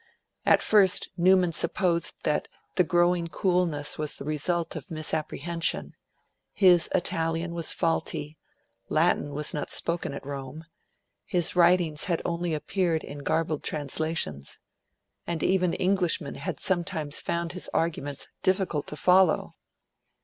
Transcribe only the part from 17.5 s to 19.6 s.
his arguments difficult to follow.